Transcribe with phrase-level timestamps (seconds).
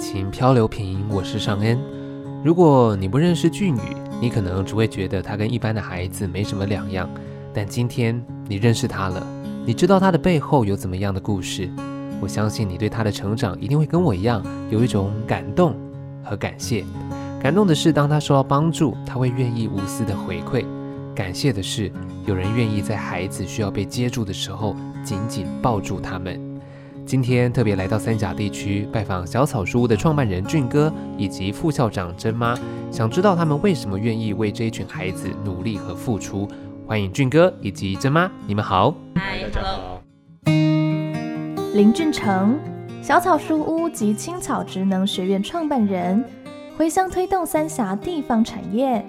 [0.00, 1.78] 情漂流瓶，我是尚恩。
[2.42, 7.08] 如果你不认识俊宇，你可能只会觉得他跟一般的孩子没什么两样。
[7.52, 9.24] 但今天你认识他了，
[9.66, 11.68] 你知道他的背后有怎么样的故事。
[12.18, 15.76] 我相信你对他的成长一定会跟我一样，有一种感动
[16.24, 16.82] 和感谢。
[17.42, 20.64] 感动的是，当他受到帮助，他会愿意无私的回馈；
[21.14, 21.92] 感谢的是，
[22.24, 24.74] 有人愿意在孩子需要被接住的时候，
[25.04, 26.49] 紧紧抱住他们。
[27.10, 32.56] 今天特别来到三峡地区拜访小草书屋的创办人俊哥以及副校长珍妈，
[32.88, 36.46] 想知道他们为什么愿意为这一群孩子努力和付出。
[36.86, 38.94] 欢迎俊哥以及珍妈，你们好。
[39.16, 40.00] 嗨，大家好。
[41.74, 42.56] 林俊成，
[43.02, 46.24] 小草书屋及青草职能学院创办人，
[46.76, 49.04] 回乡推动三峡地方产业。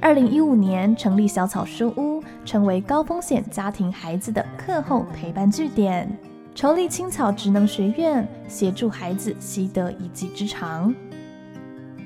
[0.00, 6.10] 二零一五年成立小草书屋，成为高风险家庭孩子的课后陪伴据点。
[6.54, 10.94] 筹立青草职能学院，协助孩子习得一技之长。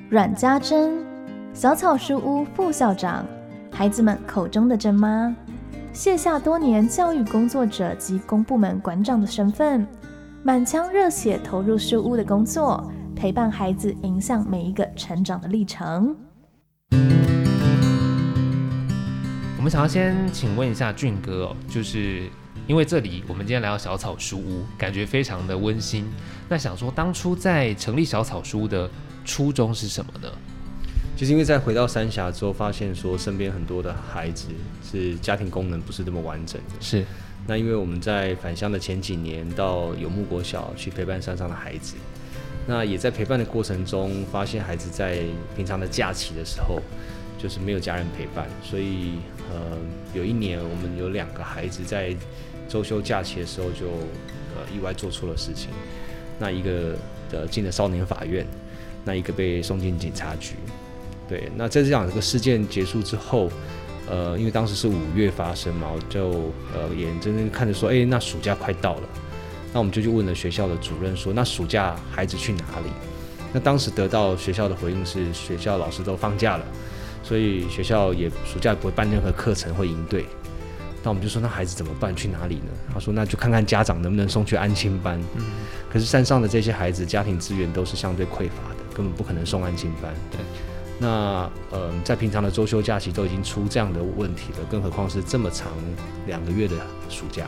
[0.09, 1.05] 阮家珍，
[1.53, 3.25] 小草书屋副校长，
[3.69, 5.35] 孩子们口中的珍妈，
[5.91, 9.85] 卸下多年教育工作者及公部门馆长的身份，
[10.43, 16.15] 满腔热血投入书屋的工作，陪伴孩子，影响每一个成长的历程。
[19.57, 22.29] 我们想要先请问一下俊哥哦，就是。
[22.67, 26.05] 因为这里，我们今天来到小草书屋，感觉非常的温馨。
[26.49, 28.89] 那想说，当初在成立小草书屋的
[29.23, 30.29] 初衷是什么呢？
[31.15, 34.49] 就是，因为在回到三峡之后，发现说身边很多的孩子
[34.83, 36.75] 是家庭功能不是这么完整的。
[36.81, 37.05] 是。
[37.47, 41.95] 那因为我们在返乡的前几年，到有木国小去陪伴山上的孩子，
[42.67, 45.23] 那也在陪伴的过程中，发现孩子在
[45.55, 46.81] 平常的假期的时候，
[47.37, 49.13] 就是没有家人陪伴，所以
[49.49, 49.77] 呃，
[50.13, 52.13] 有一年我们有两个孩子在。
[52.67, 53.87] 周休假期的时候就
[54.55, 55.69] 呃意外做错了事情，
[56.39, 56.95] 那一个
[57.31, 58.45] 呃进了少年法院，
[59.05, 60.55] 那一个被送进警察局。
[61.27, 63.49] 对，那在这样一个事件结束之后，
[64.09, 69.09] 呃，因为当时是五月发生嘛，我就呃眼睁睁看着说，哎，那暑假快到了，
[69.73, 72.89] 那我们就去问了学校的主任说，那暑假孩子去哪里？
[73.53, 76.65] 那当时得到学校的回应是，学校老师都放假了，
[77.23, 80.25] 所以学校也暑假不会办任何课程或营队。
[81.07, 82.13] 那我们就说，那孩子怎么办？
[82.13, 82.71] 去哪里呢？
[82.93, 85.17] 他说，那就看看家长能不能送去安亲班。
[85.37, 85.45] 嗯。
[85.89, 90.13] 可是山上的这些孩子家庭资源都是相对匮乏的，根本不可能送安亲班。
[90.29, 90.41] 对。
[90.99, 95.69] 那呃，在平常的周休假期都已经出这样的问题了，更何况是这么长
[96.25, 96.75] 两个月的
[97.07, 97.45] 暑假。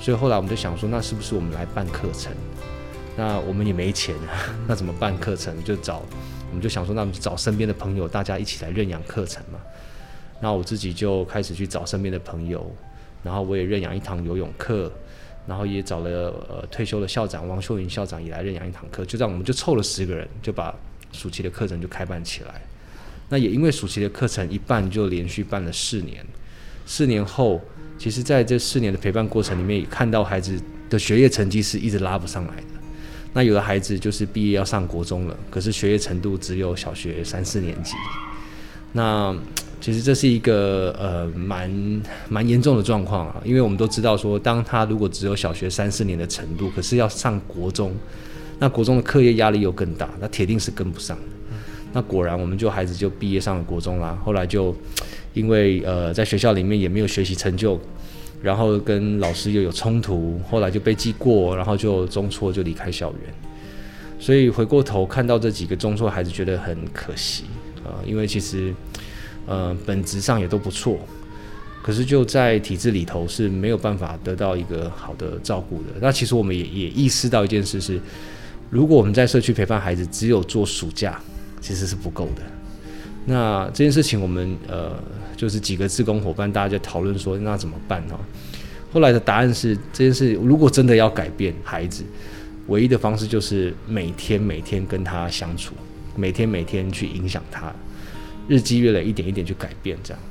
[0.00, 2.32] 所以后来我们就想说，那是不是我们来办课程？
[3.16, 4.16] 那我们也没钱，
[4.66, 5.62] 那怎么办课程？
[5.62, 6.02] 就找，
[6.50, 9.60] 我们就想说，那我们就找身边的朋友，大家一起来认养课程嘛。
[10.40, 12.70] 那我自己就开始去找身边的朋友，
[13.22, 14.92] 然后我也认养一堂游泳课，
[15.46, 16.10] 然后也找了
[16.48, 20.74] 呃退休的校长王秀云校长也来认养一堂课，就这样我们就凑了十个人，就把
[21.12, 22.60] 暑期的课程就开办起来。
[23.30, 26.24] 那也因为暑期的课程一办就连续办了四年，
[26.84, 27.60] 四年后，
[27.98, 32.66] 其实在这四年的陪伴过程里面，也看到孩子的学业成绩是一直拉不上来的。
[33.32, 37.94] 那有的孩子就是毕业要上国中了，可是学业程度只有小学三四年级。
[38.92, 39.34] 那
[39.84, 47.94] 其实这是一个呃蛮蛮严重的状况啊，因为我们都知道说，当他如果只有小学三四年的程度，可是要上国中，
[48.58, 51.22] 那国中的课业压力又更大，那铁定是跟不上的。
[51.92, 54.18] 那果然，我们就孩子就毕业上了国中啦。
[54.24, 54.74] 后来就
[55.34, 57.78] 因为呃在学校里面也没有学习成就，
[58.40, 63.34] 然后跟老师又有冲突，后来就被记过，然后就中辍就离开校园。
[64.18, 67.44] 所以回过头看到这几个中辍孩子，觉得很可惜
[67.84, 68.72] 啊，因为其实。
[69.46, 70.98] 呃，本质上也都不错，
[71.82, 75.88] 可是就在体制里头是没有办法得到一个好的照顾的。
[76.00, 78.00] 那其实我们也也意识到一件事是，
[78.70, 81.20] 如果我们在社区陪伴孩子，只有做暑假，
[81.60, 82.42] 其实是不够的。
[83.26, 84.92] 那这件事情，我们呃，
[85.36, 88.18] 就是几个志工伙伴，大家在讨论说，那怎么办呢？
[88.92, 92.04] 后来的答案是，这件事如果真的要改变孩子，
[92.68, 95.74] 唯一的方式就是每天每天跟他相处，
[96.14, 97.72] 每天每天去影响他。
[98.48, 100.22] 日积月累，一点一点去改变，这样，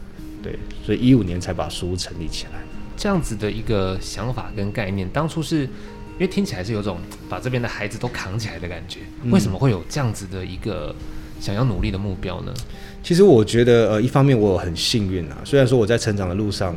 [0.42, 2.52] 对，所以一五年才把书屋成立起来。
[2.96, 9.00] 这样子的一个想法跟概念，当初是因为听起来是有种把这边的孩子都扛起来的感觉。
[9.32, 10.96] 为什么会有这样子的一个
[11.40, 12.54] 想要努力的目标呢？
[12.56, 12.64] 嗯、
[13.02, 16.76] 其实我觉得，呃，一方面我很幸运啊，虽然说我在成长的路上，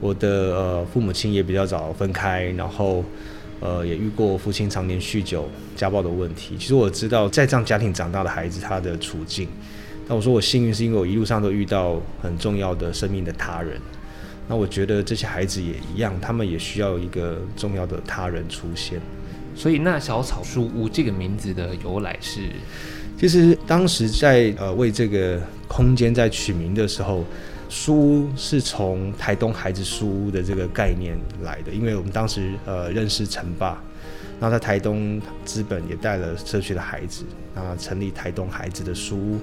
[0.00, 3.04] 我的呃父母亲也比较早分开，然后
[3.60, 6.56] 呃也遇过父亲常年酗酒、家暴的问题。
[6.58, 9.46] 其实我知道，在这样家庭长大的孩子，他的处境。
[10.10, 13.80] 那我说我幸运，是因为我一路上都遇到很重要的生命的他人。
[14.48, 19.00] 那我觉得这些孩子也一样，他们也需要一个重要的他人出现。
[19.54, 22.40] 所以那小草书屋这个名字的由来是，
[23.16, 27.24] 其实当时在呃为这个空间在取名的时候，
[27.68, 33.80] 书屋是从台东孩子书屋的这个概念来的，因为我们当时呃认识陈爸。
[34.40, 37.24] 然后在台东资本也带了社区的孩子，
[37.54, 39.38] 那，成立台东孩子的书屋，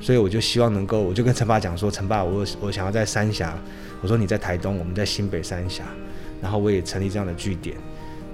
[0.00, 3.58] 所以我就希望能够，我就跟陈爸讲说，陈爸，我我想要在三峡，
[4.00, 5.84] 我说你在台东，我们在新北三峡，
[6.40, 7.76] 然后我也成立这样的据点，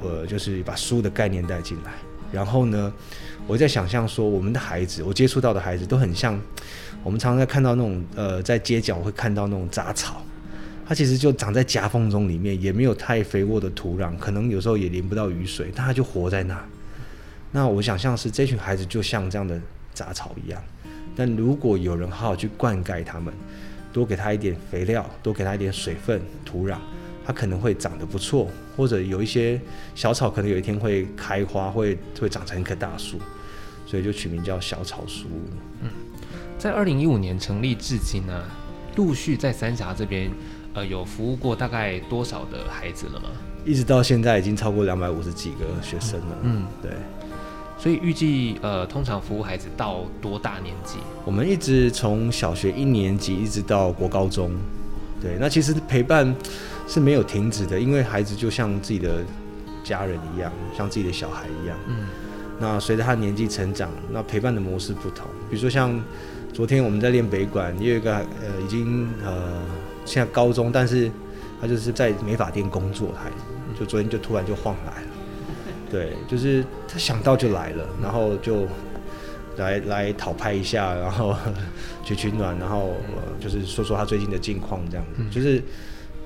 [0.01, 1.93] 我就是把书的概念带进来，
[2.33, 2.93] 然后呢，
[3.47, 6.41] 我在想象说，我们的孩子，我接触到的孩子都很像，
[7.03, 10.23] 我们常常在看到那种，呃，在街角会看到那种杂草。
[10.85, 16.61] 它其实就长在夹缝中，里面也没有太肥沃的土壤，可能有时候也淋不到雨水，但它就活在那。
[17.53, 19.59] 那我想象是这群孩子就像这样的
[19.95, 20.61] 杂草一样，
[21.15, 23.33] 但如果有人好好去灌溉它们，
[23.93, 26.77] 多给它一点肥料，多给它一点水分、土壤，
[27.25, 29.61] 它可能会长得不错，或者有一些
[29.95, 33.19] 小草可能有一天会开花，会会长成一棵大树，
[33.87, 35.51] 所以就取名叫小草书屋。
[35.83, 35.91] 嗯，
[36.59, 38.45] 在二零一五年成立至今呢，
[38.97, 40.31] 陆续在三峡这边。
[40.75, 43.29] 呃，有服务过大概多少的孩子了吗？
[43.63, 46.39] 一直到现在已经超过两百五十几个学生了。
[46.45, 46.91] 嗯，对。
[47.83, 50.99] 所以预计呃，通常服务孩子到多大年纪？
[51.25, 54.53] 我们一直从小学一年级一直到国高中。
[55.21, 56.33] 对，那其实陪伴
[56.87, 59.25] 是没有停止的，因为孩子就像自己的
[59.83, 61.77] 家人一样，像自己的小孩一样。
[61.89, 62.07] 嗯。
[62.61, 65.27] 那随着他年纪成长，那陪伴的模式不同。
[65.51, 66.01] 比如说像
[66.53, 69.61] 昨天我们在练北管，也有一个呃，已经呃。
[70.05, 71.09] 现在高中，但是
[71.61, 73.31] 他就是在美发店工作，他
[73.79, 75.09] 就昨天就突然就晃来了，
[75.93, 78.67] 对，就是他想到就来了，然后就
[79.59, 81.37] 来来讨拍一下，然后
[82.03, 82.95] 取取暖，然后
[83.39, 85.07] 就是说说他最近的近况这样。
[85.15, 85.63] 子，就是。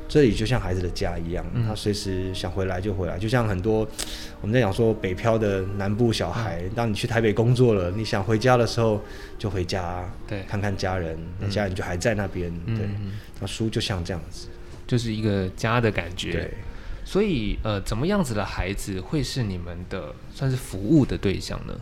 [0.08, 3.80] 这里就像孩子的家一样，他随时想回来就回来，就像很多
[4.40, 9.02] 我们在讲说北漂的南部小孩，当你去台北工作了，你想回家的时候
[9.36, 12.88] 就回家，对，看看家人，那家人就还在那边，对，
[13.40, 14.46] 那书就像这样子，
[14.86, 16.30] 就是一个家的感觉。
[16.30, 16.54] 对，
[17.06, 21.80] 所以呃，怎么样子的孩子会是你们的算是服务的对象呢？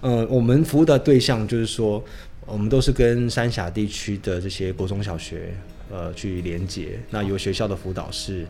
[0.00, 2.02] 呃，我们服务的对象就是说，
[2.46, 5.54] 我们都是跟三峡地区的这些国中小学。
[5.92, 8.46] 呃，去连接，那由学校的辅导室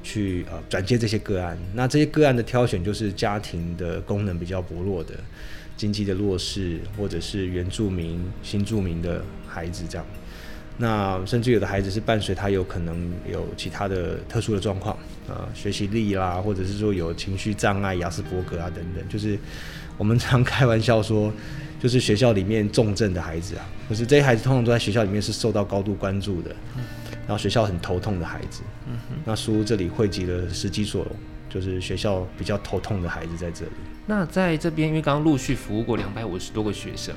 [0.00, 1.58] 去呃转接这些个案。
[1.74, 5.14] 那这些个案的挑选，就是家庭的功能比较薄弱的、
[5.76, 10.06] 经济的弱势，或者是原住民、新住民的孩子这样。
[10.76, 14.96] 那甚至有的孩子是伴随他有可能有其他的特殊的状况，
[15.28, 19.38] 呃，学习力啦，或者是说有情绪障碍、雅斯伯格啊等等，就是
[19.96, 21.32] 我们常开玩笑说。
[21.80, 26.48] 就是学校里面重症的孩子啊，可是这些孩子通常都在学校里面是受到高度关注的，
[27.26, 28.62] 然后学校很头痛的孩子，
[29.22, 31.06] 那书这里汇集了十几所，
[31.50, 33.72] 就是学校比较头痛的孩子在这里。
[34.06, 37.14] 那在这边，因为刚刚陆续服务过两百五十多个学生。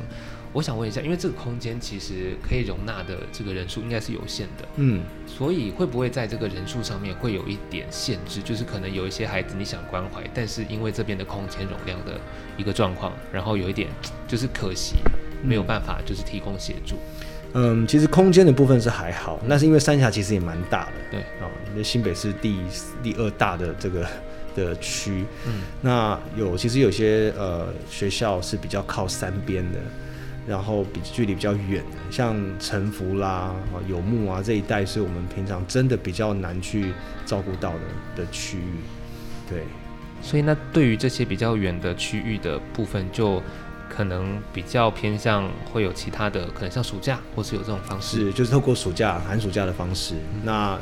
[0.53, 8.41] 我想问一下，因为这个空间其实可以容纳的这个人数应该是有限的，嗯，所以会不会在这个人数上面会有一点限制？
[8.41, 12.19] 就是可能有一些孩子你想关怀，但是因为这边的空间容量的
[12.57, 13.89] 一个状况，然后有一点
[14.27, 14.95] 就是可惜
[15.43, 16.95] 没有办法就是提供协助。
[17.53, 22.57] 嗯，其实空间的部分是还好，那是因为三峡其实也蛮大的，对啊，那新北是第
[23.03, 24.07] 第二大的这个
[24.55, 29.79] 的区，嗯，那有其实有些呃学校是比较靠山边的。
[30.47, 33.53] 然后比距离比较远的，像沉浮啦、
[33.87, 36.93] 有木啊这一带，是我们平常真的比较难去
[37.25, 37.79] 照顾到的
[38.23, 38.79] 的区域。
[39.49, 39.63] 对，
[40.21, 43.43] 所以那对于这些比较远的区域的部分，就
[43.89, 50.15] 可能比较偏向会有其他的，可能像暑假或是有这种方式，是就是透过暑假、寒暑假的方式。
[50.15, 50.79] 嗯、那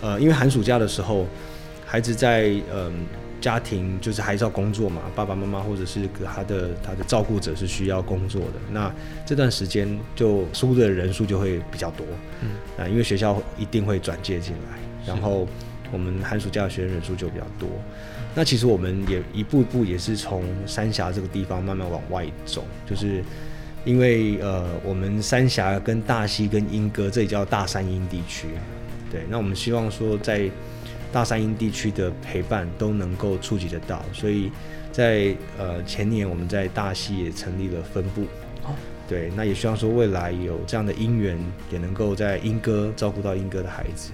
[0.00, 1.26] 呃，因为寒暑假的时候，
[1.84, 2.72] 孩子在嗯。
[2.72, 2.92] 呃
[3.40, 8.60] 家庭就是还是要工作嘛，爸爸妈妈或者是他的他的照顾者是需要工作的。
[8.70, 8.92] 那
[9.24, 12.06] 这段时间就输的人数就会比较多，
[12.42, 15.48] 嗯，啊，因为学校一定会转介进来，然后
[15.90, 17.68] 我们寒暑假的学生人数就比较多。
[18.34, 23.24] 那其实我们也一步一步也是从三峡这个地方慢慢往外走，就是
[23.84, 28.48] 因为呃，我们三峡跟大溪跟莺歌这里叫大三莺地区，
[29.10, 30.50] 对，那我们希望说在。
[31.12, 34.50] 大三阴地区的陪伴都能够触及得到，所以
[34.92, 38.22] 在呃前年我们在大溪也成立了分部，
[38.62, 38.74] 哦，
[39.08, 41.36] 对，那也希望说未来有这样的因缘，
[41.72, 44.12] 也能够在英歌照顾到英歌的孩子。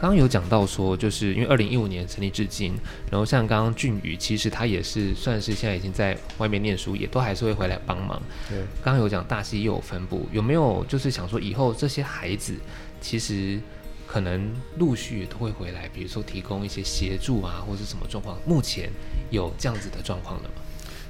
[0.00, 2.74] 刚刚有讲到说，就是因为二零一五年成立至今，
[3.10, 8.20] 然后像刚刚俊宇，其实他也是算是现在已经在外面念书，也都还是会回来帮忙。
[8.48, 12.54] 对，刚刚有讲大溪又有分部，有没有就是想说以后这些孩子
[13.00, 13.60] 其实。
[14.10, 18.36] 可能陆续也都会回来，比如说提供一些协助啊，或者什么状况？
[18.44, 18.90] 目前
[19.30, 20.54] 有这样子的状况了吗？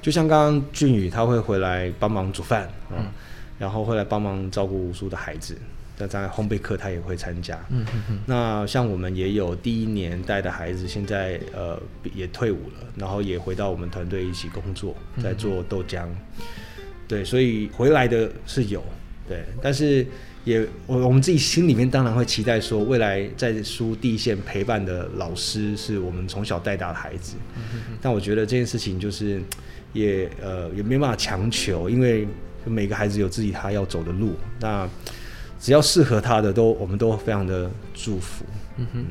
[0.03, 3.05] 就像刚刚俊宇他会回来帮忙煮饭，嗯，嗯
[3.57, 5.57] 然后会来帮忙照顾无数的孩子。
[5.97, 7.59] 那在烘焙课他也会参加。
[7.69, 8.19] 嗯嗯嗯。
[8.27, 11.81] 那像我们也有第一年带的孩子，现在呃
[12.13, 16.07] 也退伍了，然后也回到我们团队一起工作，在做豆浆。
[17.07, 18.83] 对，所以回来的是有，
[19.27, 20.05] 对，但是
[20.43, 27.35] 也我我们自己心里面当然会期待说，未来在书第一线陪伴的老师是我们从小带大的孩子。
[28.01, 29.41] 但我觉得这件事情就是
[29.93, 32.27] 也呃也没办法强求，因为
[32.65, 34.33] 每个孩子有自己他要走的路。
[34.59, 34.89] 那
[35.59, 38.43] 只要适合他的，都我们都非常的祝福。
[38.77, 39.05] 嗯哼，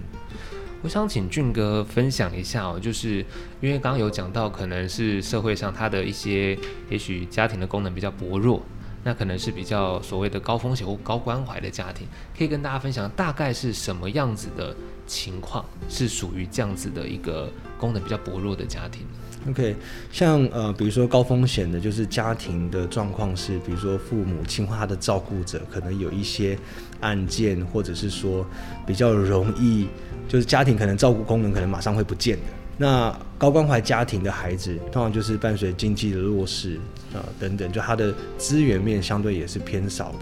[0.83, 3.25] 我想请俊哥分享一下哦，就是
[3.61, 6.59] 因为刚刚有讲到，可能是社会上他的一些，
[6.89, 8.61] 也许家庭的功能比较薄弱，
[9.03, 14.75] 那可能是比较所谓的高风险或高关怀的家庭，可以跟大家分享大概是什么样子的
[15.07, 19.07] 情况，是属于这样子的一个功能比较薄弱的家庭。
[19.49, 19.75] OK，
[20.13, 26.59] 像呃，比如说高风险的，就是家庭的状况是，比如说父母亲或他的照顾者可能有一些
[27.01, 28.45] 案件，或者是说
[28.87, 29.89] 比较容易，
[30.29, 32.43] 就是家庭可能照顾功能可能马上会不见的。
[32.81, 36.77] 那高关怀家庭的孩子，通常就是伴随经济的弱势
[37.13, 40.21] 啊、呃、等等，就他的资源面相对也是偏少的，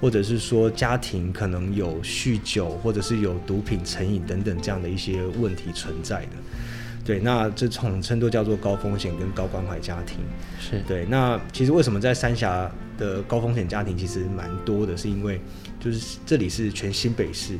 [0.00, 6.32] 或者是说家庭可能有酗酒，或者是有毒品成瘾等等这样的一些问题存在的。
[7.04, 10.16] 对，那这统称都叫做高风险跟高关怀家庭。
[10.58, 11.04] 是对。
[11.10, 15.38] 那其实为什么在三峡的高风险家庭其实蛮多的，是因为
[15.78, 17.58] 就是这里是全新北市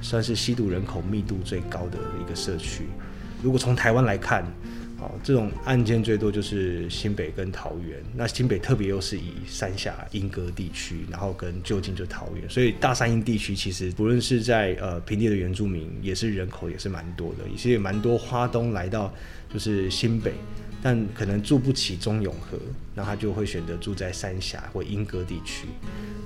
[0.00, 2.86] 算是吸毒人口密度最高的一个社区。
[3.42, 4.44] 如果从台湾来看。
[5.04, 19.12] 哦，这种案件最多就是新北跟桃园，那新北特别又是以三峡莺歌地区，然后跟就近就桃园，所以大山阴地区其实不论是在呃平地的原住民，也是人口也是蛮多的，也是有蛮多花东来到
[19.52, 20.34] 就是新北，
[20.80, 22.56] 但可能住不起中永和，
[22.94, 25.66] 那他就会选择住在三峡或莺歌地区。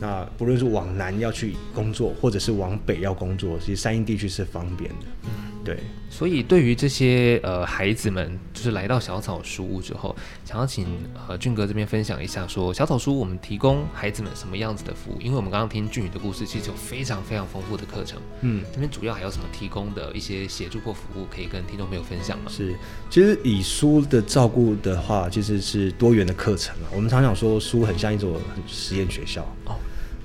[0.00, 5.06] 那不论是往南要去工作，或者是往北要工作，其实三莺地区是方便的。
[5.64, 10.86] 对，所以对于这些呃孩子们，就是来到小草书屋之后，想要请
[11.26, 15.20] 呃俊哥这边分享一下说，说小草书我们提供孩子们什么样子的服务？
[15.20, 18.22] 因为我们刚刚听俊宇的故事，其实有非常非常丰富的课程。
[18.42, 22.44] 嗯，这边主要还有什么提供的一些协助或服务，可以跟听众朋友分享吗？
[22.48, 22.76] 是，
[23.10, 26.55] 其实以书的照顾的话，其实是多元的课
[26.94, 29.76] 我们常讲说书很像一所实验学校哦。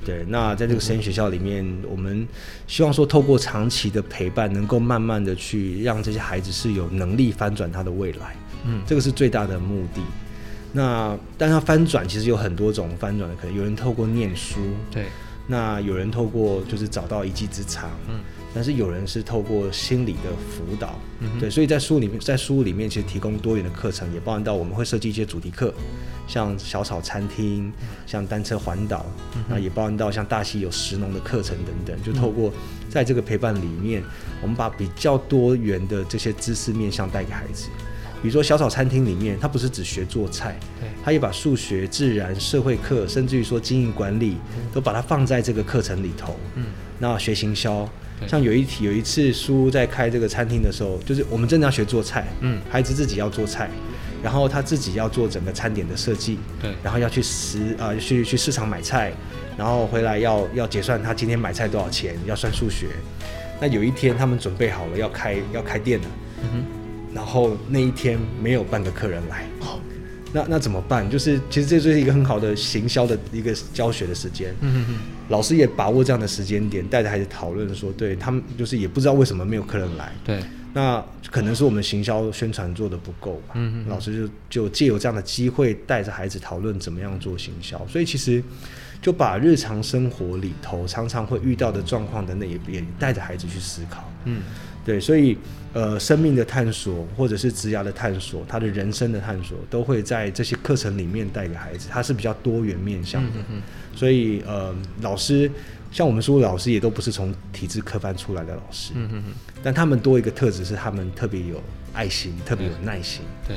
[0.03, 2.27] 对，那在这个实验学校里面，嗯、我们
[2.65, 8.35] 希望说，透过长期的陪伴，能够慢慢的去让这些孩子是有能力翻转他的未来。
[8.65, 10.01] 嗯，这个是最大的目的。
[10.73, 14.59] 那但他翻转其实有很多种翻转的可能，有人透过念书，
[14.89, 15.05] 对，
[15.45, 18.19] 那有人透过就是找到一技之长，嗯。
[18.53, 25.73] 但是有人是透过心理的辅导，嗯、对，所以在书里面，在书里面其实提供多元的课程，也包含到我们会设计一些主题课，
[26.27, 27.71] 像小草餐厅，
[28.05, 29.05] 像单车环岛，
[29.47, 32.51] 那、嗯、也包含到像大溪有食农的课程等等，就透过
[32.89, 34.03] 在这个陪伴里面，
[34.41, 37.69] 我们把比较多元的这些知识面向带给孩子。
[38.21, 44.35] 比如说小草餐厅里面，它不是只学做菜，对，它也把数学、自然、社会课，甚至于说经营管理，
[44.73, 46.35] 都把它放在这个课程里头。
[46.55, 46.65] 嗯，
[46.99, 47.89] 那学行销。
[48.27, 53.69] 像有一题，有一次叔在开这个餐厅的时候，就是我们真的要学做菜，嗯，孩子自己要做菜，
[54.23, 59.11] 然后他自己要做整个餐点的设计，对，然后要去市啊、呃、去去市场买菜，
[59.57, 62.87] 然后回来要要结算他今天买菜多少钱，要算数学。
[63.59, 66.07] 那有一天他们准备好了要开要开店了，
[66.43, 69.45] 嗯哼，然后那一天没有半个客人来。
[69.61, 69.79] 哦
[70.33, 71.09] 那那怎么办？
[71.09, 74.55] 就是其实这就是一个很好的行销的一个教学的时间。
[75.31, 80.11] 老师也把握这样的时间点，带着孩子讨论说，对他们就是也不知道为什么没有客人来。
[80.23, 80.39] 对。
[80.73, 83.55] 那可能是我们行销宣传做的不够吧。
[83.87, 87.85] 老师就就借由这样的机会，带着孩子讨论怎么样做行销。
[87.87, 88.41] 所以其实
[89.01, 94.09] 就把日常生活里头常常会遇到的状况等等，也也带着孩子去思考。
[94.23, 94.43] 嗯。
[94.85, 95.37] 对，所以。
[95.73, 101.87] 呃，生命的探索，或者是职涯的探索，他的人生的探索，都会在这些课程里面带给孩子。
[101.89, 103.31] 他是比较多元面向的，
[103.95, 105.49] 所以呃，老师
[105.89, 109.25] 像我们说，老师也都不是从体制科班出来的老师，嗯、哼哼，
[109.63, 113.21] 但他们多一个特质是，他们特别有爱心，特别有耐心。
[113.47, 113.55] 对，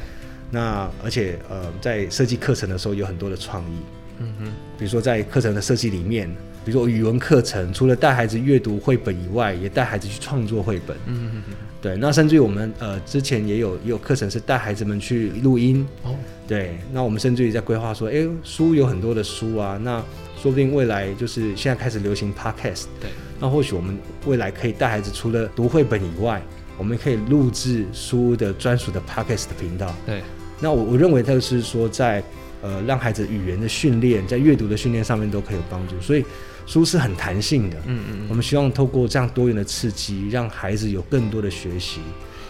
[0.52, 3.76] 那而且呃，在设计课程的时候有很多的创意，
[4.20, 4.44] 嗯哼，
[4.78, 6.32] 比如说在课程的设计里面。
[6.64, 10.96] 比如说语文课程，除了带孩子阅读绘本以外，也带孩子去创作绘本。
[11.06, 11.54] 嗯嗯嗯。
[11.82, 15.86] 对，那甚至于我们呃之前也有也有课程是带孩子们去录音。
[16.02, 16.14] 哦。
[16.48, 20.02] 对，那我们甚至于在规划说，诶，书有很多的书啊，那
[20.40, 22.84] 说不定未来就是现在开始流行 podcast。
[23.00, 23.10] 对。
[23.38, 26.40] 那或许我们未来可以带孩子除了读绘本以外，
[26.78, 29.94] 我们可以录制书的专属的 Podcast 频道。
[30.06, 30.22] 对，
[30.60, 32.22] 那我我认为这个是说在
[32.62, 36.24] 呃让孩子语言的训练，在阅读的训练上面都可以有帮助，所以
[36.66, 37.76] 书是很弹性的。
[37.86, 42.00] 嗯嗯，我们希望透过这样多元的刺激，让孩子有更多的学习。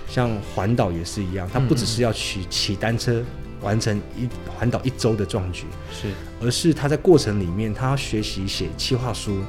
[0.06, 3.24] 像环岛也是一样，他不只是要去骑单车
[3.62, 6.08] 完成一环岛一周的壮举，是，
[6.40, 9.42] 而是他在过程里面，他要学习写企划书，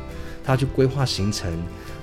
[0.46, 1.52] 他要去规划行程，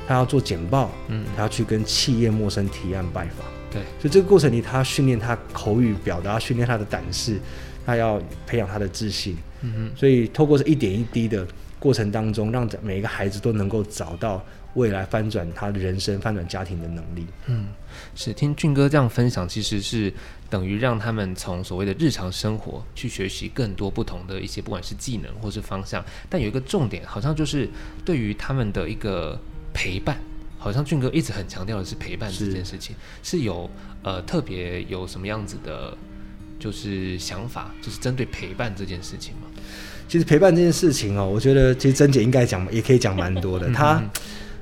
[0.06, 7.40] 他要做简报，嗯，他要去跟企业陌生提案拜访，对，所以这个过程里，他要训练他口语表达，训练他的胆识，
[7.86, 11.44] 他要培养他的自信，嗯哼，所以透过这一点一滴的
[11.82, 14.40] 过程当中，让每一个孩子都能够找到
[14.74, 17.66] 未来翻转他的人生、翻转家庭的能力，嗯。
[18.14, 20.12] 是听俊哥这样分享，其实是
[20.48, 26.04] 等于让他们从所谓的日常生活去学习更多不同的一些，不管是技能或是方向。
[26.30, 27.68] 但有一个重点，好像就是
[28.04, 29.36] 对于他们的一个
[29.74, 30.16] 陪伴，
[30.56, 33.68] 好像俊哥一直很强调的是陪伴这件事情，是，是有
[34.04, 35.98] 呃特别有什么样子的，
[36.60, 39.42] 就是想法，就是针对陪伴这件事情吗？
[40.12, 43.66] 其实陪伴这件事情哦，我觉得其实珍姐应该讲，也可以讲蛮多的。
[43.70, 43.98] 她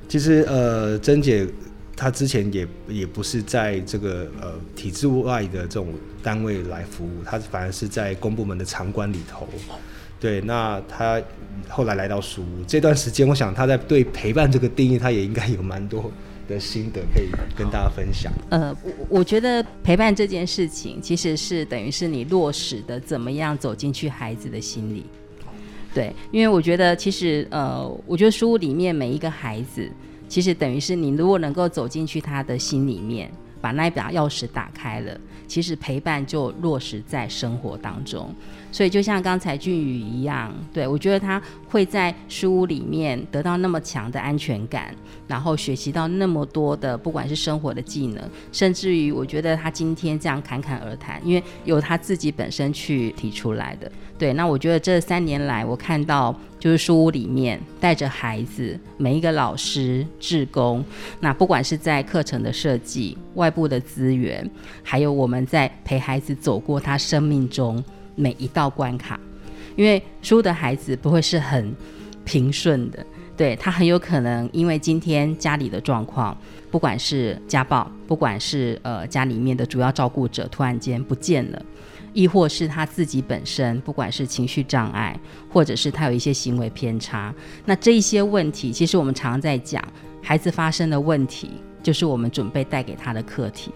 [0.07, 1.45] 其实呃，珍姐。
[1.93, 5.89] 她之前也也不是在这个呃体制外的这种
[6.23, 9.45] 单位来服务，她反而是在公部门的场馆里头。
[10.21, 11.21] 对，那她
[11.67, 16.09] 后来来到书屋这段时间，我想她在对陪伴这个定义，她也应该有蛮多
[16.47, 17.27] 的心得可以
[17.57, 18.31] 跟大家分享。
[18.49, 25.05] 呃，我我觉得陪伴这件事情，其实是等于是你落实的怎么样走进去孩子的心里。
[25.93, 29.89] 对，因为我觉得其实呃，我觉得书里面每一个孩子。
[30.27, 33.29] 其实等于是你如果能够走进去他的心里面，
[33.59, 38.33] 把那一把钥匙打开了，其实陪伴就落实在生活当中。
[38.71, 44.95] 所以就像刚才俊宇一样，对，我觉得他会在书屋里面得到那么强的安全感，
[45.27, 53.91] 然后学习到那么多的不管是生活的技能，甚至于我觉得他今天这样侃侃而谈，因为有他自己本身去提出来的。
[54.17, 60.85] 对，那我觉得这三年来我看到就是书屋里面带着孩子，每一个老师、志工，
[61.19, 64.47] 那不管是在课程的设计、外部的资源，
[64.83, 67.83] 还有我们在陪孩子走过他生命中。
[68.21, 69.19] 每一道关卡，
[69.75, 71.75] 因为书的孩子不会是很
[72.23, 73.03] 平顺的，
[73.35, 76.37] 对，他很有可能因为今天家里的状况，
[76.69, 81.65] 不管是家暴，不管是呃家里面的主要照顾者突然间不见了，
[82.13, 87.33] 亦或是他自己本身，不管是情绪障碍，或者是他有一些行为偏差，
[87.65, 89.83] 那这一些问题，其实我们常常在讲，
[90.21, 91.49] 孩子发生的问题，
[91.81, 93.71] 就是我们准备带给他的课题。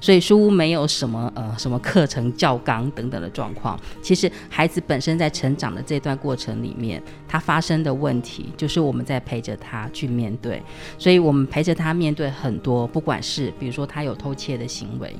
[0.00, 3.78] 所以书屋没有什么呃什么课程教纲等等的状况。
[4.00, 10.62] 其实孩子本身在成长的这段过程里面，他发生的问题就是我们在陪着他去面对。
[10.98, 15.14] 所以我们陪着他面对很多，不管是比如说他有偷窃的行为，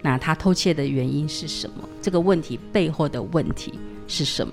[0.00, 1.88] 那他偷窃的原因是什么？
[2.00, 4.52] 这个问题背后的问题是什么？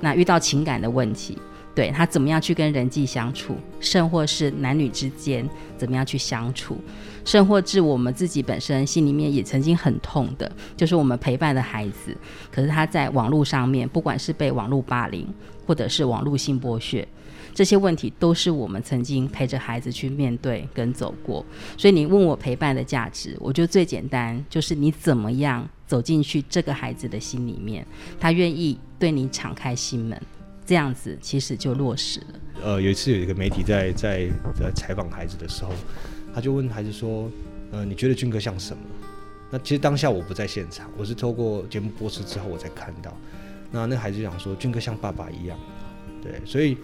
[0.00, 1.36] 那遇到情感的问题。
[1.78, 6.76] 对，他怎么样去跟人际相处，甚或是男女之间怎么样去相处，
[7.24, 12.16] 甚或至我们自己本身心里面也曾经很痛的，就是我们陪伴的孩子，
[12.50, 15.24] 可是他在网络上面，不管是被网络霸凌，
[15.68, 17.06] 或者是网络性剥削，
[17.54, 21.46] 这些问题都是我们曾经陪着孩子去面对跟走过。
[21.76, 27.86] 所以你问我陪伴的价值，我觉得最简单就是你怎么样走进去这个孩子的心里面，
[28.18, 30.20] 他愿意对你敞开心门。
[30.68, 32.26] 这样子其实就落实了。
[32.62, 35.72] 呃，有一次有一个媒体在在在采访孩子的时候，
[36.34, 37.30] 他就问孩子说
[37.72, 38.82] ：“呃，你觉得俊哥像什么？”
[39.50, 43.16] 那其实当下我不在现场，我是透过节目播出之后我才看到。
[43.70, 45.58] 那那孩子就讲说：“俊哥像爸爸一样。”
[46.22, 46.76] 对，所以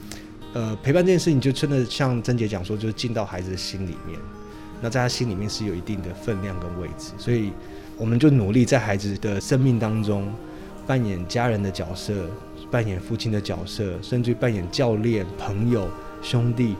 [0.54, 4.18] 呃，陪伴这件事情就真的像曾姐讲说，就是进到孩子的心里面。
[4.80, 7.52] 那在他心里面是有一定的分量跟位置，所以
[7.98, 10.32] 我们就努力在孩子的生命当中
[10.86, 12.30] 扮演家人的角色。
[12.74, 15.88] 扮演父亲的角色，甚至于扮演教练、朋友、
[16.20, 16.74] 兄弟，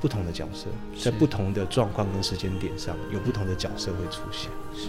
[0.00, 4.50] 不同的角色，在不同的状况跟时间点上，有不同的角色会出现。
[4.74, 4.88] 是，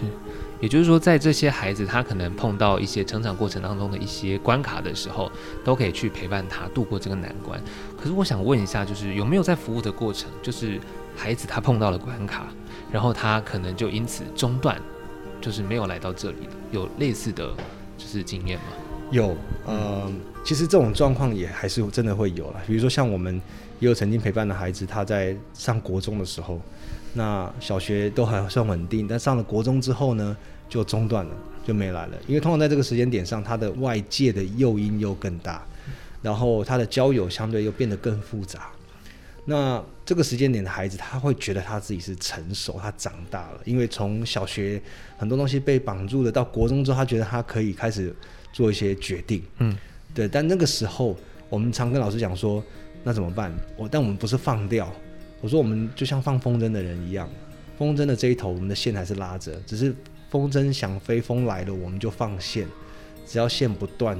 [0.58, 5.30] 也就是说，在这些孩子他可能碰到一些成长过程当中的一些关卡的时候，
[5.62, 7.62] 都可以去陪伴他度过这个难关。
[8.00, 10.80] 可是我想问一下，就是有没有在服务的过程，就是
[11.14, 12.46] 孩子他碰到了关卡，
[12.90, 14.80] 然后他可能就因此中断，
[15.42, 17.52] 就是没有来到这里，有类似的
[17.98, 18.64] 就是经验吗？
[19.12, 20.10] 有，呃，
[20.42, 22.60] 其实这种状况也还是真的会有了。
[22.66, 23.34] 比如说，像我们
[23.78, 26.58] 也有曾经陪伴的孩子，他在上国中的时候，
[27.12, 30.34] 那小学都还算稳定，但上了国中之后呢，
[30.66, 32.16] 就中断了，就没来了。
[32.26, 35.62] 因为通常在这个时间点上，他的外界的诱因又更大，
[36.22, 38.70] 然后他的交友相对又变得更复杂。
[39.44, 44.80] 那这个时间点的孩子，他会觉得他自己是成熟，他长大了，因为从小学
[45.18, 48.14] 很多东西被绑住了，到国中之后，他觉得他可以开始
[48.52, 49.42] 做一些决定。
[49.58, 49.76] 嗯，
[50.14, 50.28] 对。
[50.28, 51.16] 但那个时候，
[51.48, 52.62] 我们常跟老师讲说，
[53.02, 53.52] 那怎么办？
[53.76, 54.92] 我但我们不是放掉，
[55.40, 57.28] 我说我们就像放风筝的人一样，
[57.78, 59.94] 风筝的这一头，我们的线还是拉着，只是
[60.30, 62.66] 风筝想飞，风来了我们就放线，
[63.26, 64.18] 只要线不断，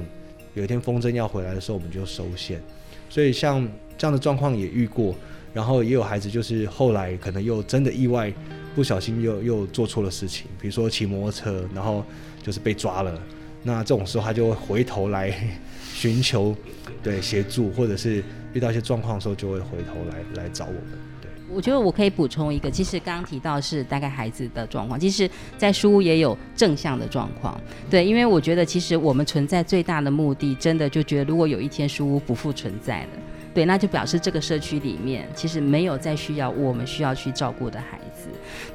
[0.53, 2.61] 有一天风筝要回来的时候，我们就收线。
[3.09, 3.69] 所以像。
[3.95, 5.15] 这样的状况也遇过，
[5.53, 8.33] 然后也有孩子就是后来可能又真的意外，
[8.73, 12.03] 不小心又又做错了事情，比如说骑摩托车，然后
[12.41, 13.21] 就是被抓了。
[13.63, 15.33] 那这种时候他就会回头来
[15.93, 16.55] 寻求
[17.01, 18.23] 对协助，或者是
[18.53, 20.83] 遇到一些状况的时候就会回头来来找我们。
[21.21, 27.59] 对，我觉得我可以补充一个，其实刚刚提到是大概孩子的状况，其实在书屋也有正向的状况。
[27.89, 33.09] 对，因为我觉得其实我们存在最大的目的，真的就觉得如果有一天书屋不复存在了。
[33.53, 38.12] 对，那就表示这个社区里面其实没有再需要我们需要去照顾的孩子。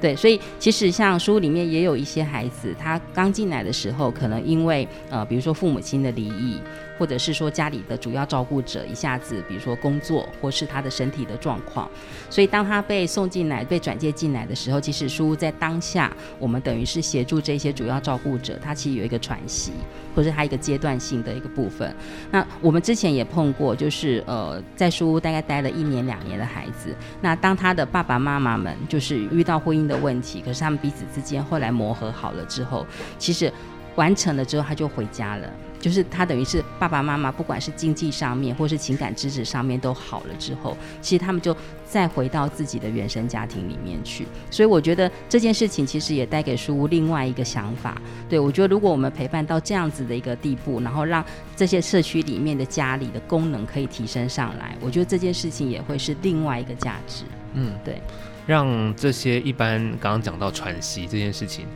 [0.00, 6.60] 对，所以其实像书里面也有一些孩子，他刚进来的时候，可能因为呃，比如说父母亲的离异。
[6.98, 11.88] 或者是说家里的主要照顾者一下子，比如说工作或是他的身体的状况，
[12.28, 19.72] 所以当他被送进来、被转介进来的时候，其实书屋在当下，我们等于是协助这些主要照顾者，他其实有一个喘息，
[20.14, 21.94] 或是他一个阶段性的一个部分。
[22.30, 32.84] 那我们之前也碰过，就是呃，在书屋大概待了一年两年的孩子，那当他的爸爸妈妈们就是遇到婚姻的问题，可是他们彼此之间后来磨合好了之后，
[33.18, 33.52] 其实
[33.94, 35.48] 完成了之后他就回家了。
[35.80, 41.56] 就是他等于是爸爸妈妈，不管是经济上面或是情感支持上面都好了之后，其实他们就
[41.88, 44.26] 再回到自己的原生家庭里面去。
[44.50, 48.00] 所以我觉得这件事情其实也带给书屋另外一个想法。
[48.28, 51.24] 对，我觉得如果我们陪伴到这样子的一个地步，然后让
[51.56, 57.24] 这些社区里面的家里的功能可以提升上来，我觉得这件事情也会是另外一个价值。
[57.54, 58.00] 嗯，对，
[58.46, 61.66] 让这些一般刚刚讲到喘息这件事情，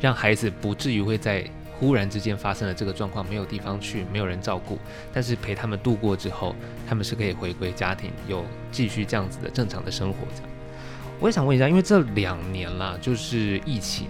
[0.00, 1.44] 让孩子不至于会在。
[1.82, 4.78] 忽然之间发生了这个状况，没有地方去，没有人照顾，
[5.12, 6.54] 但是陪他们度过之后，
[6.86, 10.18] 他们是可以回归家庭，有继续这样子的正常的生活。
[10.32, 10.50] 这样，
[11.18, 14.06] 我也想问一下，因为这两年啦，就是疫情，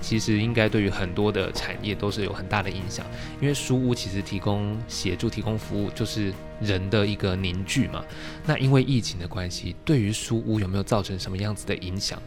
[0.00, 3.04] 其实应该对于很多的产业都是有很大的影响。
[3.40, 8.04] 因为书屋其实提供协助、提供服务，就是人的一个凝聚嘛。
[8.46, 12.22] 那因为疫情的关系，对于书屋有没有造成什么样子的影响？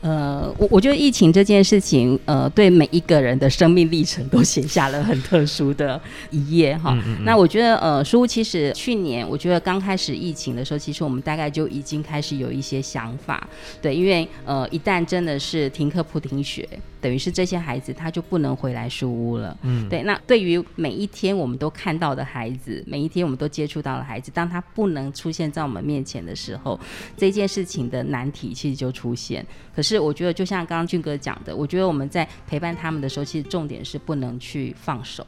[0.00, 6.92] 呃，我我觉得疫情这件事情，呃，对每一个人的生命历程都写下了很特殊的一页哈。
[6.94, 7.24] 嗯嗯嗯。
[7.24, 13.48] 那我觉得，呃，书屋其实去年，我觉得刚开始疫情的时候，其实我们大概就已经开始有一些想法，
[13.82, 16.66] 对，因为呃，一旦真的是停课不停学，
[17.00, 19.56] 等于是这些孩子他就不能回来书屋了。
[19.62, 19.88] 嗯。
[19.88, 26.78] 对，那对于每一天我们都看到的孩子，每一天我们都接触到的孩子，当他不能出现在我们面前的时候，
[27.16, 29.44] 这件事情的难题其实就出现。
[29.74, 29.87] 可是。
[29.88, 35.26] 是，我觉得就像刚刚俊哥讲的，我觉得我们在陪伴他们的时候，其实重点是不能去放手。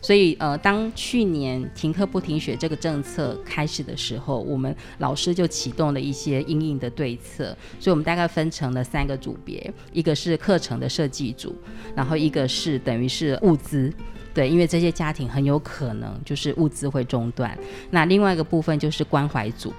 [0.00, 7.54] 所以，呃，当去年停课不停学这个政策开始的时候，我们老师就启动了一些应应的对策。
[7.78, 11.54] 所以我们大概分成了三个组别，一个是课程的设计组，
[11.94, 13.92] 然后一个是等于是物资，
[14.32, 17.54] 对，因为这些家庭很有可能就是物资会中断。
[17.90, 19.70] 那另外一个部分就是关怀组。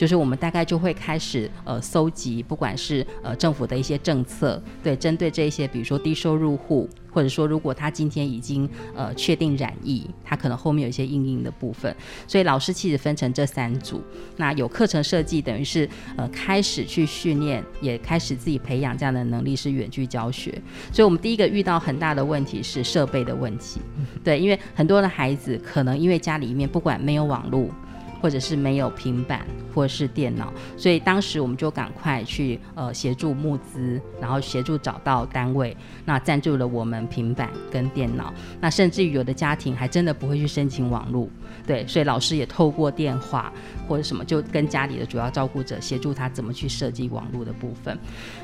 [0.00, 11.94] 就是我们大概就会开始呃搜集，不管是呃政府的一些政策，对，针对这一些，比如说低收入户，或者说如果他今天已经呃确定染疫，他可能后面有一些应应的部分，
[12.26, 14.00] 所以老师其实分成这三组，
[14.38, 15.86] 那有课程设计，等于是
[16.16, 20.50] 呃开始去训练，也开始自己培养这样的能力，是远距教学。
[20.90, 23.82] 所以我们第一个遇到很大的问题是设备的问题，
[24.24, 27.68] 对，因为很多的孩子可能因为家里面不管没有网络。
[28.20, 41.28] 或者是没有平板或者是电脑，所以当时我们就赶快去呃协助募资，然后协助找到单位，那赞助了我们平板跟电脑，那甚至于有的家庭还真的不会去申请网络，
[41.66, 43.52] 对，所以老师也透过电话
[43.88, 47.98] 或者什么，就跟家里的主要照顾者协助他怎么去设计网络的部分。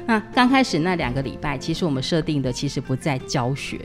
[0.06, 3.80] 那刚开始那两个礼拜，其实我们设定的其实不在教学，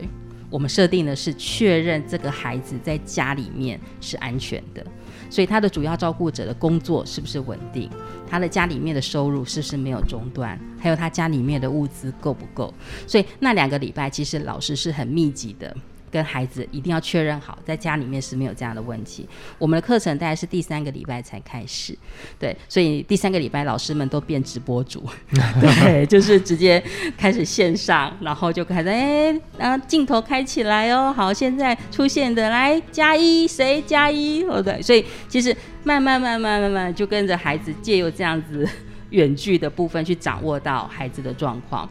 [0.48, 4.84] 我们设定的是确认这个孩子在家里面是安全的。
[5.32, 7.88] 所以他的主要照顾者的工作是不是稳定？
[8.28, 10.60] 他的家里面的收入是不是没有中断？
[10.78, 12.72] 还有他家里面的物资够不够？
[13.06, 15.74] 所以那两个礼拜，其实老师是很密集的
[16.12, 19.26] 跟孩子一定要确认好，在家里面是没有这样的问题。
[19.58, 21.96] 我们的课程大概是第三个礼拜才开始，
[22.38, 25.02] 对，所以第三个礼拜老师们都变直播主，
[25.58, 26.82] 对，就是直接
[27.16, 34.44] 开始线上，然后就开始哎，然后镜头开起来哦，好，现在出现的来加一，谁加一？
[34.44, 38.68] 哦，对，所以其实慢慢慢慢慢慢就跟着孩子借由这样子
[39.08, 41.88] 远距的部分去掌握到孩子的状况。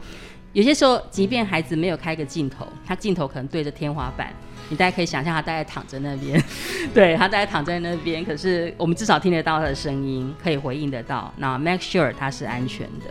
[0.53, 4.33] 有些时候，即便孩子没有开个镜头，他镜头可能对着天花板，
[4.67, 6.43] 你大家可以想象他大概躺在那边，
[6.93, 13.05] 对，他大概躺在那边，可是我们至少听得到他的声音，可以回应得到，那 make sure 他是安全的。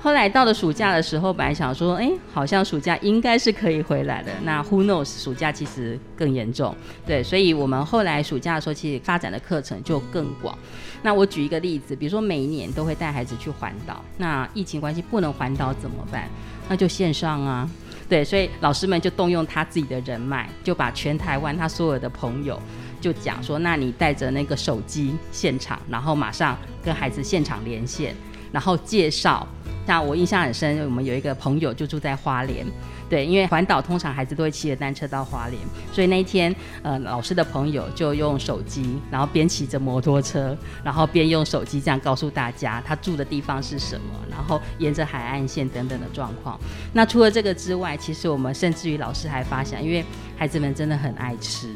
[0.00, 4.30] 后来到了暑假的时候，本来想说，哎，好像暑假应该是可以回来的。
[4.42, 6.74] 那 who knows，暑假其实更严重，
[7.06, 10.58] 对，所以我们后来暑假的时候，其实发展的课程就更广。
[11.00, 16.28] 那我举一个例子，比如说每一年都会带孩子去环岛，那疫情关系不能环岛怎么办？
[16.68, 17.68] 那就线上啊，
[18.08, 22.60] 对，所以老师们就动用他自己的人脉，就把全台湾他所有的朋友
[23.00, 28.14] 就讲说，那你带着那个手机现场，然后马上跟孩子现场连线，
[28.52, 29.46] 然后介绍。
[29.86, 32.66] 像我印象很深，我们有一个朋友就住在花莲。
[33.08, 35.60] 对，因为环岛通常孩子都会骑着单车到花莲，
[35.92, 46.58] 所以那一天，呃，老师的朋友就用手机，然后边骑着摩托车，然后边用手机这样告诉大家他住的地方是什么，然后沿着海岸线等等的状况。
[46.92, 50.04] 那除了这个之外，其实我们甚至于老师还发现，因为
[50.36, 51.68] 孩子们真的很爱吃，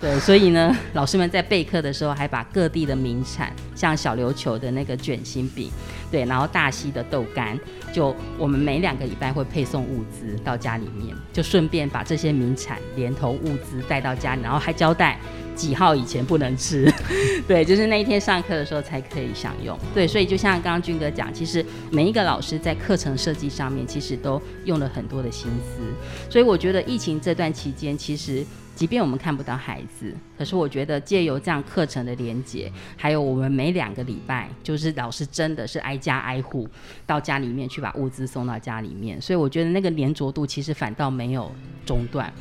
[0.00, 5.70] 对，所以呢， 老师们在备课的时候还把各地的名产，像小琉球的那个卷心饼，
[6.10, 7.58] 对，然后大溪的豆干，
[7.92, 15.18] 就我们每两个礼拜会配送物资到家里面，就顺便把这些名产连同物资带到家里，然后还交代
[15.54, 16.92] 几号以前不能吃，
[17.48, 19.78] 对，就是那一天上课的时候才可以享用。
[19.94, 25.82] 对，所以就像刚刚俊哥讲，其实每一个老师在课程设计上面，其实都用了很多的心思。
[26.30, 28.44] 所以我觉得疫情这段期间，其实。
[28.76, 36.68] 即便我们看不到孩子，可是我觉得借由这样课程的连接，还有我们每两个礼拜，就是老师真的是挨家挨户
[37.06, 41.52] 到家里面去把物资送到家里面，所以我觉得那个黏着度其实反倒没有
[41.86, 42.32] 中断。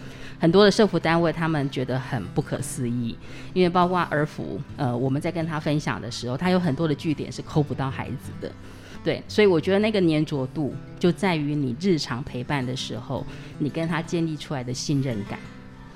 [0.44, 3.18] 很多的社福单位他们觉得很不可思议，
[3.54, 8.52] 因为包括儿福，呃，我们在跟他分享的时候，他有很多的据点是抠不到孩子的，
[9.06, 13.26] 对，所以我觉得那个粘着度就在于你日常陪伴的时候，
[13.58, 15.40] 你跟他建立出来的信任感。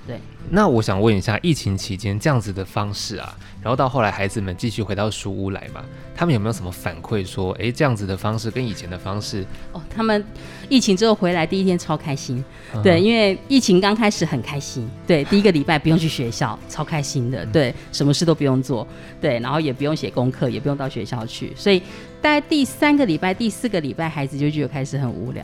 [0.07, 5.83] 对，那我想问一下，疫情期间这样子的方式啊，然后到后来孩子们继续回到书屋来嘛，
[6.15, 9.45] 他们有没有什么反馈说，哎，这样子的方式跟以前的方式？
[9.73, 10.25] 哦，他们
[10.69, 12.41] 疫情之后回来第一天超开心，
[12.73, 18.87] 嗯、对，因为疫情刚开始很开心，对，第一个礼拜不用去学校，超开心的，对，什么事都不用做，
[19.19, 21.81] 对，然后也不用写功课，也不用到学校去，所以
[22.21, 25.43] 大概第三个礼拜、第四个礼拜，孩子就觉得开始很无聊。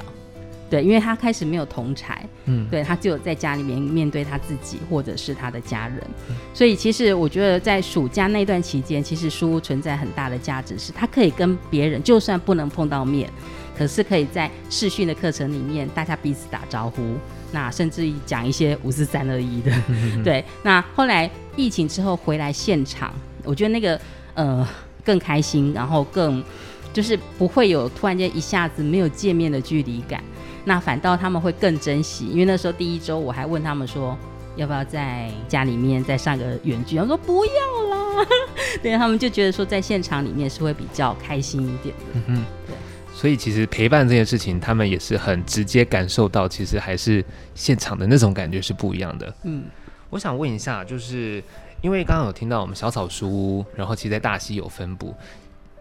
[0.73, 13.29] 对，因为他开始没有同台，嗯，对，他只有在家里面面对他自己或者是他的家人，嗯，所以其实我觉得在暑假那段期间，其实书屋存在很大的价值，是他可以跟别人就算不能碰到面，
[13.77, 17.03] 可是可以在视讯的课程里面，大家彼此打招呼，
[17.51, 20.43] 那甚至于讲一些五四三二一的，嗯，对。
[20.63, 24.01] 那后来疫情之后回来现场，我觉得那个
[24.33, 24.67] 呃
[25.05, 26.43] 更开心，然后更
[26.91, 30.23] 就是不会有突然间一下子没有见面的距离感。
[30.65, 34.17] 那反倒他们会更珍惜，因为那时候第一周我还问他们说，
[34.55, 37.51] 要不要在家里面再上个远距，他说不要
[37.89, 38.27] 啦，
[38.81, 42.03] 对，他们就觉得说在现场里面是会比较开心一点的。
[42.13, 42.75] 嗯哼，对，
[43.13, 47.23] 所以其实陪伴这件事情，他们也是很直接感受到，其实还是
[47.53, 49.35] 现场的那种感觉是不一样的。
[49.43, 49.65] 嗯，
[50.09, 51.43] 我想问一下，就是
[51.81, 55.13] 因为刚刚有听到我们小草书屋，然后其实在大溪有分布，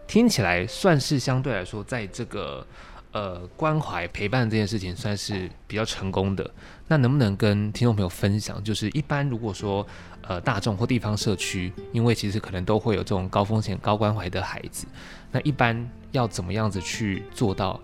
[0.07, 2.67] 听起来算是相对来说在这个。
[3.13, 6.49] 呃，关怀陪伴这件事情算是比较成功的。
[6.87, 9.85] 那能不能跟听众朋友分享，就是一般如果说
[10.23, 14.87] 呃大众或地方社区，因为其实可能都会有这种高风险高关怀的孩子，
[15.31, 17.79] 那一般要怎么样子去做到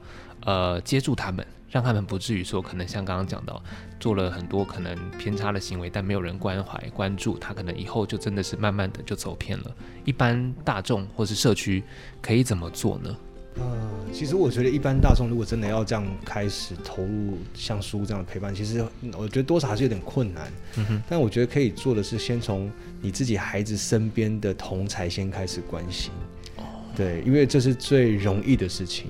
[0.45, 3.61] 呃接住他们，让他们不至于说可能像刚刚讲到
[3.99, 9.75] 做了很多可能偏差的行为，但没有人关怀关注他，可能以后就真的是慢慢的就走偏了。
[10.05, 11.83] 一般大众或是社区
[12.19, 13.15] 可以怎么做呢？
[13.59, 18.83] 呃，其实我觉得一般大众如果真的要这样开始投入像书这样的陪伴，其实
[19.17, 20.51] 我觉得多少还是有点困难。
[20.77, 21.03] 嗯哼。
[21.09, 26.11] 但我觉得可以做的是，先从你自己孩子身边的同才先开始关心。
[26.57, 26.63] 哦。
[26.95, 29.07] 对，因为这是最容易的事情。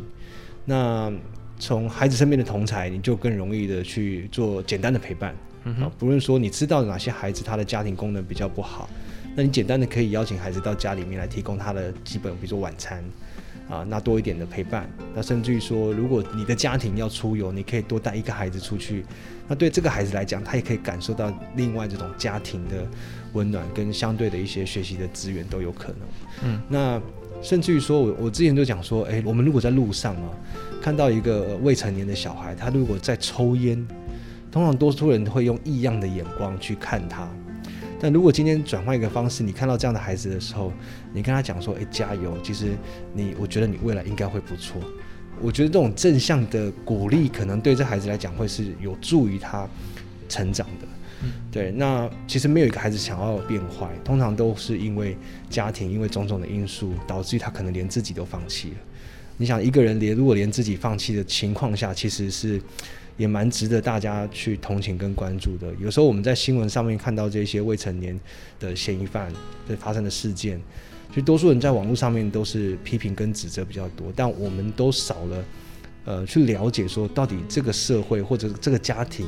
[0.65, 1.11] 那
[1.59, 5.35] 从孩子身边的同才，你就更容易的去做简单的陪伴。
[5.65, 5.91] 嗯哼。
[5.97, 8.89] 不论说你知道哪些孩子他的家庭功能比较不好，
[9.35, 13.03] 那你简单的可以邀请孩子到家里面来提供他的基本，比如说晚餐。
[13.69, 14.89] 啊，那多一点的陪伴。
[15.15, 19.05] 那甚至于说，如果你的家庭要出游，你可以多带一个孩子出去。
[19.47, 22.85] 那对这个孩子来讲，他也可以感受到另外这种家庭的
[23.33, 25.97] 温暖跟相对的一些学习的资源都有可能。
[26.43, 27.01] 嗯，那
[27.41, 30.29] 甚至于说，我我之前就讲说，哎，我们如果在路上啊，
[30.81, 33.87] 看到一个未成年的小孩，他如果在抽烟，
[34.51, 37.27] 通常多数人会用异样的眼光去看他。
[38.01, 40.71] 但如果今天转换一个方式，你看到这样的孩子的时候，
[41.13, 42.37] 你跟他讲说：“哎，加油！
[42.41, 42.77] 其实
[43.13, 44.81] 你，我觉得你未来应该会不错。”
[45.41, 49.67] 我觉得这种正向的鼓励，可能对这孩子来讲会是有助于他
[50.27, 50.87] 成长的。
[51.23, 51.71] 嗯，对。
[51.71, 55.17] 那其实没有一个孩子想要变坏，通常都是因为
[55.49, 58.77] 家庭，因为种种的因素，导致于他可能连自己都放弃了。
[59.37, 62.61] 你想，一个人连如果连自己放弃的情况下，其实是。
[63.19, 65.67] 也蛮值得大家去同情跟关注的。
[65.77, 68.17] 有时候我们在新闻上面看到这些未成年
[68.59, 69.31] 的嫌疑犯
[69.67, 70.59] 的发生的事件，
[71.09, 75.45] 其实多数人在网络上面都是批评跟指责比较多，但我们都少了
[76.05, 79.27] 呃去了解说到底这个社会或者这个家庭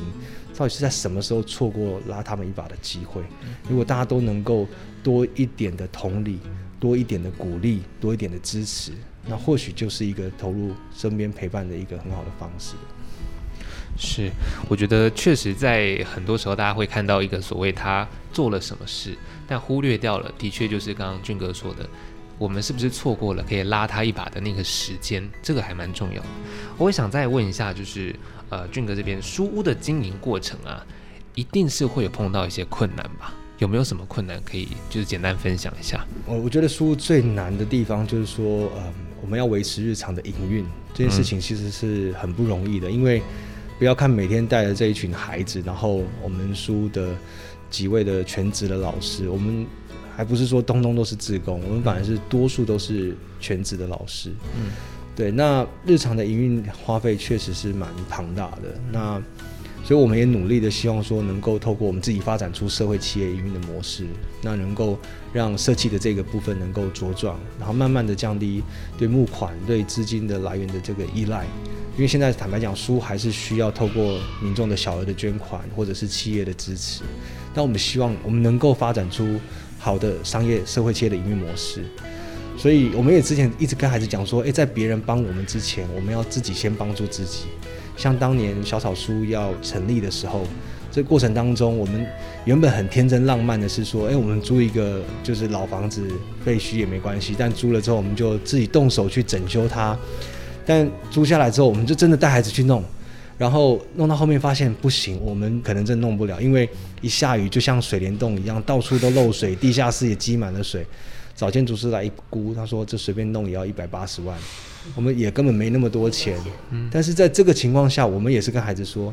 [0.56, 3.20] 到底是在什么时候错过拉他们一把的机会。
[3.68, 4.66] 如果大家都能够
[5.02, 6.38] 多一点的同理，
[6.80, 8.92] 多一点的鼓励，多一点的支持，
[9.26, 12.74] 那或许就是一个投入身边陪伴的一个很好的方式。
[13.98, 14.30] 是，
[14.68, 21.88] 我觉得确实在很多时候，大家会看到一个所谓他做了什么事，但忽略掉了，的确就是刚刚俊哥说的，
[22.38, 25.22] 我们是不是错过了可以拉他一把的那个时间？
[25.42, 26.28] 这个还蛮重要的。
[26.78, 28.16] 我也想再问一下，就是
[28.48, 30.84] 呃，俊哥这边书屋的经营过程啊，
[31.34, 33.34] 一定是会有碰到一些困难吧？
[33.58, 36.04] 有没有什么困难可以就是简单分享一下？
[36.26, 43.22] 我我觉得书屋最难的地方就是说，呃，我们要维持日常的营运这件事情，其实是很不容易的，因为。
[43.82, 47.16] 不要看每天带着这一群孩子，然后我们书的
[47.68, 49.66] 几位的全职的老师，我们
[50.16, 54.30] 还不是说东东都是自工，我们反而是多数都是全职的老师。
[54.54, 54.70] 嗯，
[55.16, 58.80] 对，那日常的营运花费确实是蛮庞大的。
[58.92, 59.20] 那
[59.82, 64.06] 所以我们也努力的希望说，能够透过我们自己发展出社会企业营运的模式，
[64.42, 64.96] 那能够
[65.32, 68.62] 让社企的这个部分能够茁壮，然后慢慢的降低
[68.96, 71.44] 对募款、对资金的来源的这个依赖。
[71.94, 77.02] 因为现在坦白讲，书还是需要透过民众的小额的捐款或者是企业的支持。
[77.54, 79.38] 但我们希望我们能够发展出
[79.78, 81.84] 好的商业社会企业的营运模式。
[82.56, 87.44] 所以我们也之前一直跟孩子讲说，诶，在别人帮我们之前，我们要自己先帮助自己。
[87.94, 90.46] 像当年小草书要成立的时候，
[90.90, 92.06] 这过程当中，我们
[92.46, 96.06] 原本很天真浪漫的是说，诶，我们租一个就是老房子
[96.42, 99.94] 废墟也没关系，但租了之后，我们就自己动手去整修它。
[100.64, 102.82] 但租下来之后，我们就真的带孩子去弄，
[103.38, 106.68] 然后弄到后面发现不行，我们可能真弄不了，因为
[107.00, 110.86] 一下雨就像水帘洞一样，到处都漏水，地下室也积满了水。
[111.34, 114.36] 找建筑师来一估，他说这随便弄也要一百八十万，
[114.94, 116.38] 我们也根本没那么多钱。
[116.90, 119.12] 但是在这个情况下，我们也是跟孩子说，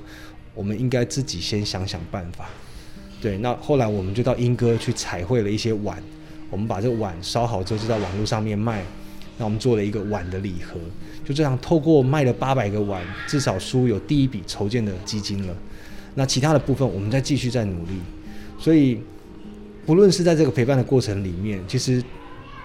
[0.54, 2.50] 我们应该自己先想想办法。
[3.22, 5.98] 对，那后来我们就到英哥去彩绘了一些碗，
[6.52, 8.84] 我们把这个碗烧好之后就在网络上面卖。
[9.39, 10.78] 那我们做了一个碗的礼盒，
[11.25, 15.56] 就这样透过卖了八百个碗，至少书有第一笔筹建的基金了。
[16.13, 17.93] 那其他的部分，我们再继续再努力。
[18.60, 18.99] 所以，
[19.86, 22.04] 不论是在这个陪伴的过程里面，其实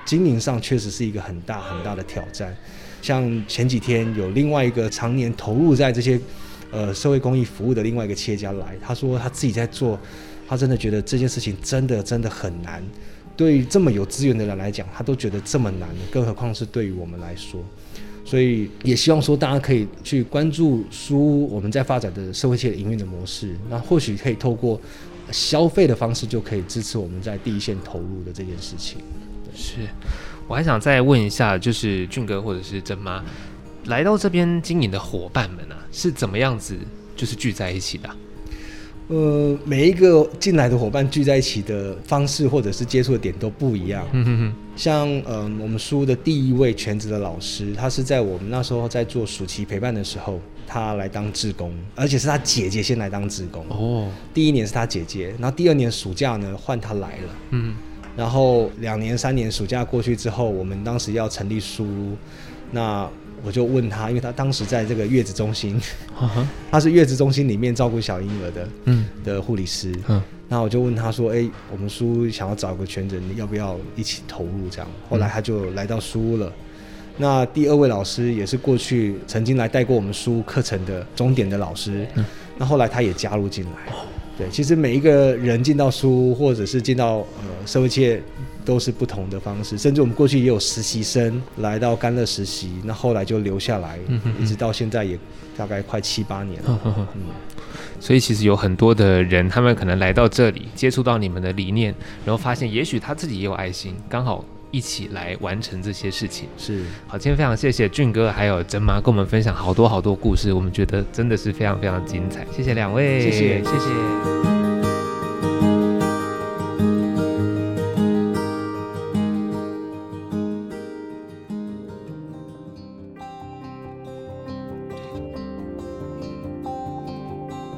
[0.05, 2.53] 经营上确实是一个很大很大的挑战。
[3.01, 6.19] 像前几天有另外一个常年投入在这些
[6.73, 9.97] 呃社会公益服务的另外一个企业家来，他说他自己在做，
[10.49, 12.83] 他真的觉得这件事情真的真的很难。
[13.37, 17.61] 对于这么有资源的人来讲，他都觉得这么难，更何况是对于我们来说。
[18.25, 24.81] 所以也希望说大家可以去关注书我们在发展的社会企业营运的模式，那或许可以透过
[25.31, 28.99] 消费的方式就可以支持我们在第一线投入的这件事情。
[29.55, 29.75] 是，
[30.49, 33.23] 我还想再问一下，就是俊哥或者是珍妈
[33.85, 36.75] 来到这边经营的伙伴们啊，是怎么样子
[37.15, 38.09] 就是聚在一起的？
[39.09, 44.07] 呃，每一个进来的伙伴聚在一起的方式，或者是接触的点都不一样。
[44.13, 44.55] 嗯哼哼。
[44.77, 53.65] 像呃，我们书的第一位全职的老师，他是在我们那时候在做暑期陪伴的时候，他来当志工，而且是他姐姐先来当志工。
[53.69, 54.09] 哦。
[54.33, 57.37] 第一年是他姐姐，然后第二年暑假呢换他来了。
[57.51, 57.75] 嗯。
[58.17, 61.87] 然后两年三年暑假过去之后，我们当时要成立书，
[62.71, 63.09] 那。
[63.45, 65.81] 我就问他，因为他当时在这个月子中心
[66.19, 66.29] ，uh.
[66.73, 69.95] 他是月子中心里面照顾小婴儿的，嗯，的护理师。
[70.09, 76.51] 嗯，那我就问他说：“哎、欸，我们书想要找个全职，你要不要一起投入？”这样，后来他就来到书屋了。
[77.19, 82.25] 那第二位老师也是过去曾经来带过我们书课程的终点的老师，嗯、
[82.57, 83.93] 那后来他也加入进来。
[84.37, 88.21] 对，其实每一个人进到书或者是进到呃社会界，
[88.65, 89.79] 都是不同的方式。
[89.79, 95.17] 甚至我们过去也有实习生来到甘乐实习，那后来就留下来，嗯、哼哼一直到现在也
[95.57, 96.81] 大概快七八年了。
[97.15, 97.27] 嗯，
[98.01, 104.45] 所以其实有很多的人，他们可能来到这里，接触到你们的理念，然后发现也许他自己也有爱心，刚好。
[104.75, 106.49] 一起来完成这些事情。
[106.59, 106.83] 是。
[107.07, 114.64] 好，今天非常谢谢俊哥还有真妈跟我们分享好多好多故事，我们觉得真的是非常非常精彩，谢谢两位，谢谢谢谢。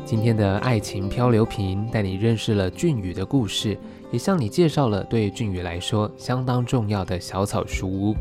[0.06, 3.76] 今天的爱情漂流瓶带你认识了俊宇的故事。
[4.12, 8.14] 也向你介绍了对俊宇来说相当重要的小草书屋。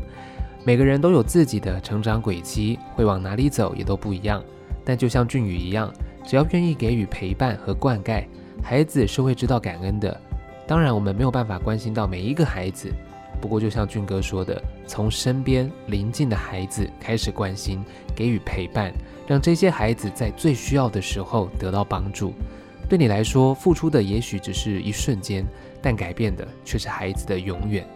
[0.64, 4.42] 每个人都有自己的成长轨迹，会往哪里走也都不一样。
[4.84, 5.88] 但就像俊宇一样，
[6.24, 8.24] 只要愿意给予陪伴和灌溉，
[8.60, 10.20] 孩子是会知道感恩的。
[10.66, 12.92] 当然，我们没有办法关心到每一个孩子，
[13.40, 17.84] 不过就像俊哥说的，从身边邻近的孩子开始关心，
[18.14, 18.92] 给予陪伴，
[19.26, 22.32] 让这些孩子在最需要的时候得到帮助。
[22.88, 25.46] 对你来说，付出的也许只是一瞬间。
[25.82, 27.86] 但改变的却是孩子的永远。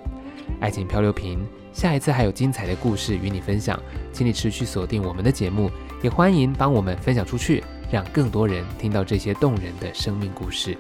[0.61, 3.81] 爱情漂流瓶，下一次还有精彩的故事与你分享，
[4.13, 5.69] 请你持续锁定我们的节目，
[6.01, 10.77] 也欢迎帮我们分享出去，让更多人听到这些动人的生命故事。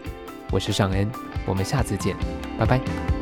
[0.52, 1.10] 我是尚恩，
[1.46, 2.14] 我们下次见，
[2.56, 3.19] 拜拜。